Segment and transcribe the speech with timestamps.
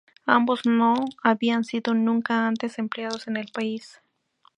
[0.25, 4.01] Ambos no habían sido nunca antes empleados en el país.